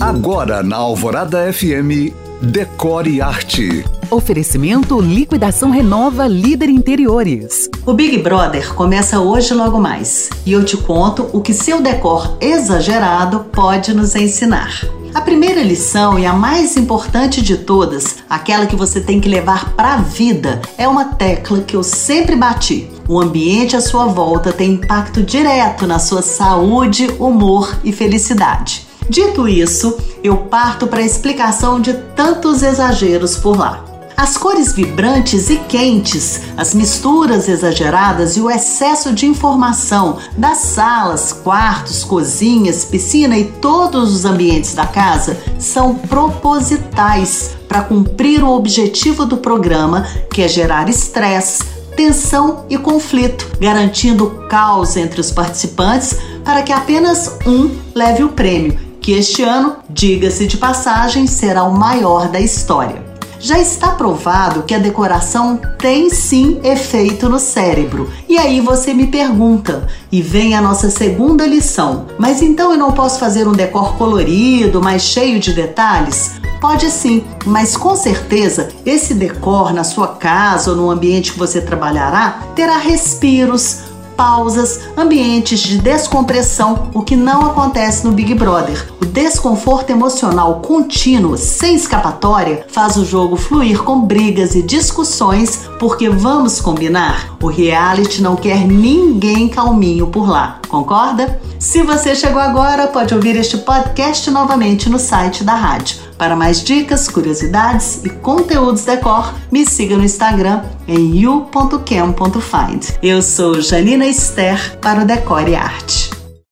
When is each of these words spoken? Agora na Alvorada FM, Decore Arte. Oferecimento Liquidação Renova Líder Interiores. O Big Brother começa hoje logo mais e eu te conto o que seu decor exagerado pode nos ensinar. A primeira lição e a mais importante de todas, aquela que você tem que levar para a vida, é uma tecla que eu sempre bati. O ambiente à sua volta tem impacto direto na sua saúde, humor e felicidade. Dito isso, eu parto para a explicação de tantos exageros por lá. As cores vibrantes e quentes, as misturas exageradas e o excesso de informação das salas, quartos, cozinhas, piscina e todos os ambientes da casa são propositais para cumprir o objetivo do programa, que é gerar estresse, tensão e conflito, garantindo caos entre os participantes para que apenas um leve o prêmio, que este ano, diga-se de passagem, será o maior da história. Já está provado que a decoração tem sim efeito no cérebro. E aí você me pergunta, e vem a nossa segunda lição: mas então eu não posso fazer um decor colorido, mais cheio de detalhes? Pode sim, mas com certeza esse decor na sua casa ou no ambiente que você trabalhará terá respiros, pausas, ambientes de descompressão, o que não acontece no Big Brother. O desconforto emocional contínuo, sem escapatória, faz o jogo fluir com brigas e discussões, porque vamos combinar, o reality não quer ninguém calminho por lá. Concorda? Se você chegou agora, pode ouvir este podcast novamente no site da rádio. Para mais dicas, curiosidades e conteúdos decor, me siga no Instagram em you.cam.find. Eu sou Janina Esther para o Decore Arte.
Agora 0.00 0.62
na 0.62 0.76
Alvorada 0.76 1.50
FM, 1.50 2.12
Decore 2.42 3.22
Arte. 3.22 3.82
Oferecimento 4.10 5.00
Liquidação 5.00 5.70
Renova 5.70 6.26
Líder 6.26 6.68
Interiores. 6.68 7.70
O 7.86 7.94
Big 7.94 8.18
Brother 8.18 8.74
começa 8.74 9.18
hoje 9.18 9.54
logo 9.54 9.80
mais 9.80 10.28
e 10.44 10.52
eu 10.52 10.62
te 10.66 10.76
conto 10.76 11.30
o 11.32 11.40
que 11.40 11.54
seu 11.54 11.80
decor 11.80 12.36
exagerado 12.42 13.46
pode 13.50 13.94
nos 13.94 14.14
ensinar. 14.14 14.82
A 15.14 15.22
primeira 15.22 15.62
lição 15.62 16.18
e 16.18 16.26
a 16.26 16.34
mais 16.34 16.76
importante 16.76 17.40
de 17.40 17.56
todas, 17.56 18.16
aquela 18.28 18.66
que 18.66 18.76
você 18.76 19.00
tem 19.00 19.18
que 19.18 19.30
levar 19.30 19.72
para 19.72 19.94
a 19.94 19.96
vida, 19.96 20.60
é 20.76 20.86
uma 20.86 21.06
tecla 21.06 21.62
que 21.62 21.74
eu 21.74 21.82
sempre 21.82 22.36
bati. 22.36 22.90
O 23.08 23.18
ambiente 23.18 23.74
à 23.74 23.80
sua 23.80 24.04
volta 24.04 24.52
tem 24.52 24.72
impacto 24.72 25.22
direto 25.22 25.86
na 25.86 25.98
sua 25.98 26.20
saúde, 26.20 27.08
humor 27.18 27.78
e 27.82 27.92
felicidade. 27.92 28.85
Dito 29.08 29.48
isso, 29.48 29.96
eu 30.22 30.36
parto 30.36 30.86
para 30.86 31.00
a 31.00 31.06
explicação 31.06 31.80
de 31.80 31.94
tantos 32.14 32.62
exageros 32.62 33.36
por 33.36 33.56
lá. 33.56 33.84
As 34.16 34.36
cores 34.38 34.72
vibrantes 34.72 35.50
e 35.50 35.58
quentes, 35.58 36.40
as 36.56 36.72
misturas 36.72 37.48
exageradas 37.48 38.36
e 38.36 38.40
o 38.40 38.50
excesso 38.50 39.12
de 39.12 39.26
informação 39.26 40.16
das 40.36 40.58
salas, 40.58 41.34
quartos, 41.34 42.02
cozinhas, 42.02 42.82
piscina 42.84 43.36
e 43.36 43.44
todos 43.44 44.14
os 44.14 44.24
ambientes 44.24 44.74
da 44.74 44.86
casa 44.86 45.38
são 45.58 45.94
propositais 45.94 47.50
para 47.68 47.82
cumprir 47.82 48.42
o 48.42 48.50
objetivo 48.50 49.26
do 49.26 49.36
programa, 49.36 50.06
que 50.32 50.40
é 50.40 50.48
gerar 50.48 50.88
estresse, 50.88 51.62
tensão 51.94 52.64
e 52.70 52.78
conflito, 52.78 53.46
garantindo 53.60 54.46
caos 54.48 54.96
entre 54.96 55.20
os 55.20 55.30
participantes 55.30 56.16
para 56.42 56.62
que 56.62 56.72
apenas 56.72 57.36
um 57.44 57.76
leve 57.94 58.22
o 58.22 58.30
prêmio, 58.30 58.78
que 59.06 59.12
este 59.12 59.44
ano, 59.44 59.76
diga-se 59.88 60.48
de 60.48 60.56
passagem, 60.56 61.28
será 61.28 61.62
o 61.62 61.78
maior 61.78 62.28
da 62.28 62.40
história. 62.40 63.04
Já 63.38 63.56
está 63.56 63.92
provado 63.92 64.64
que 64.64 64.74
a 64.74 64.80
decoração 64.80 65.60
tem 65.78 66.10
sim 66.10 66.58
efeito 66.64 67.28
no 67.28 67.38
cérebro. 67.38 68.10
E 68.28 68.36
aí 68.36 68.60
você 68.60 68.92
me 68.92 69.06
pergunta, 69.06 69.86
e 70.10 70.20
vem 70.20 70.56
a 70.56 70.60
nossa 70.60 70.90
segunda 70.90 71.46
lição: 71.46 72.06
mas 72.18 72.42
então 72.42 72.72
eu 72.72 72.76
não 72.76 72.90
posso 72.90 73.20
fazer 73.20 73.46
um 73.46 73.52
decor 73.52 73.96
colorido, 73.96 74.82
mais 74.82 75.02
cheio 75.02 75.38
de 75.38 75.52
detalhes? 75.52 76.40
Pode 76.60 76.90
sim, 76.90 77.22
mas 77.44 77.76
com 77.76 77.94
certeza 77.94 78.70
esse 78.84 79.14
decor 79.14 79.72
na 79.72 79.84
sua 79.84 80.08
casa 80.16 80.70
ou 80.70 80.76
no 80.76 80.90
ambiente 80.90 81.32
que 81.32 81.38
você 81.38 81.60
trabalhará 81.60 82.42
terá 82.56 82.78
respiros, 82.78 83.82
pausas, 84.16 84.80
ambientes 84.96 85.60
de 85.60 85.78
descompressão, 85.78 86.90
o 86.94 87.02
que 87.02 87.14
não 87.14 87.42
acontece 87.42 88.04
no 88.06 88.12
Big 88.12 88.34
Brother. 88.34 88.92
O 89.00 89.04
desconforto 89.04 89.90
emocional 89.90 90.60
contínuo, 90.60 91.36
sem 91.36 91.74
escapatória, 91.74 92.64
faz 92.68 92.96
o 92.96 93.04
jogo 93.04 93.36
fluir 93.36 93.82
com 93.82 94.00
brigas 94.00 94.54
e 94.54 94.62
discussões, 94.62 95.68
porque 95.78 96.08
vamos 96.08 96.60
combinar, 96.60 97.36
o 97.42 97.48
reality 97.48 98.22
não 98.22 98.36
quer 98.36 98.66
ninguém 98.66 99.48
calminho 99.48 100.06
por 100.06 100.28
lá. 100.28 100.60
Concorda? 100.68 101.40
Se 101.58 101.82
você 101.82 102.14
chegou 102.14 102.40
agora, 102.40 102.86
pode 102.86 103.14
ouvir 103.14 103.36
este 103.36 103.58
podcast 103.58 104.30
novamente 104.30 104.88
no 104.88 104.98
site 104.98 105.44
da 105.44 105.54
rádio. 105.54 106.05
Para 106.18 106.34
mais 106.34 106.62
dicas, 106.62 107.08
curiosidades 107.08 108.04
e 108.04 108.08
conteúdos 108.08 108.84
decor, 108.84 109.34
me 109.52 109.66
siga 109.66 109.96
no 109.96 110.04
Instagram 110.04 110.62
em 110.88 111.14
you.cam.find. 111.16 112.96
Eu 113.02 113.20
sou 113.20 113.60
Janina 113.60 114.06
Esther 114.06 114.78
para 114.80 115.02
o 115.02 115.04
Decore 115.04 115.54
Arte. 115.54 116.05